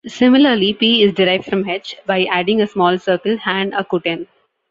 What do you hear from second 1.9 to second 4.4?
by adding a small circle, "handakuten".